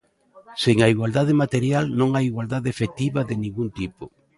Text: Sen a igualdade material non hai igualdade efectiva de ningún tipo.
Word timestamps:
Sen 0.63 0.77
a 0.85 0.91
igualdade 0.93 1.33
material 1.43 1.85
non 1.99 2.09
hai 2.15 2.25
igualdade 2.31 2.67
efectiva 2.75 3.19
de 3.29 3.35
ningún 3.43 3.69
tipo. 3.79 4.03